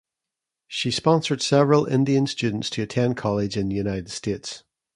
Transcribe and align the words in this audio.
She 0.67 0.89
sponsored 0.89 1.43
several 1.43 1.85
Indian 1.85 2.25
students 2.25 2.71
to 2.71 2.81
attend 2.81 3.17
college 3.17 3.55
in 3.55 3.69
the 3.69 3.75
United 3.75 4.09
States. 4.09 4.63